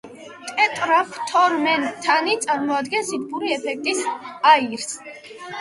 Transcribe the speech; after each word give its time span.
ტეტრაფთორმეთანი 0.59 2.35
წარმოადგენს 2.47 3.13
სითბური 3.13 3.55
ეფექტის 3.59 4.03
აირს. 4.55 4.91